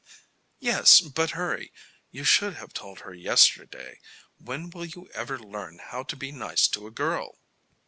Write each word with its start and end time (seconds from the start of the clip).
"Yes, 0.57 0.99
but 0.99 1.37
hurry. 1.37 1.71
You 2.09 2.23
should 2.23 2.55
have 2.55 2.73
told 2.73 3.01
her 3.01 3.13
yesterday. 3.13 3.99
When 4.39 4.71
will 4.71 4.85
you 4.87 5.07
ever 5.13 5.37
learn 5.37 5.77
how 5.77 6.01
to 6.01 6.15
be 6.15 6.31
nice 6.31 6.67
to 6.69 6.87
a 6.87 6.91
girl?" 6.91 7.37